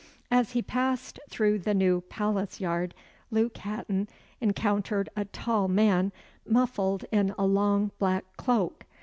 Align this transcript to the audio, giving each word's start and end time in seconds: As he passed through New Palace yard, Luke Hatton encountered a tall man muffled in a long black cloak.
As 0.31 0.53
he 0.53 0.63
passed 0.63 1.19
through 1.29 1.59
New 1.67 2.01
Palace 2.01 2.59
yard, 2.59 2.95
Luke 3.29 3.55
Hatton 3.57 4.07
encountered 4.39 5.09
a 5.15 5.25
tall 5.25 5.67
man 5.67 6.11
muffled 6.43 7.05
in 7.11 7.35
a 7.37 7.45
long 7.45 7.91
black 7.99 8.23
cloak. 8.35 8.87